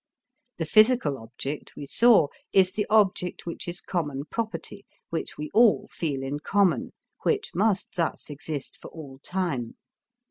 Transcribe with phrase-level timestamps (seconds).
[0.57, 5.89] The physical object, we saw, is the object which is common property, which we all
[5.91, 9.75] feel in common, which must thus exist for all time.